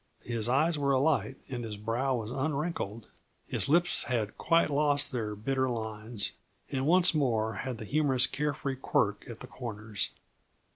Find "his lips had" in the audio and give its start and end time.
3.45-4.35